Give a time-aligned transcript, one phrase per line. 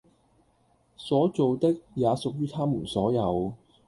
[0.97, 3.53] 所造的也屬於它們所有